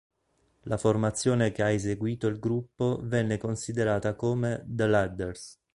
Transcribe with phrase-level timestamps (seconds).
[0.61, 5.59] La formazione che ha eseguito il gruppo venne considerata come "The Ladders".